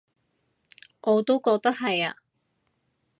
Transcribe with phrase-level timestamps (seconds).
[1.01, 1.25] 我覺
[1.61, 2.17] 得係呀